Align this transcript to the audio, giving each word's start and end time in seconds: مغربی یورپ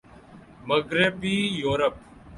مغربی 0.67 1.37
یورپ 1.61 1.95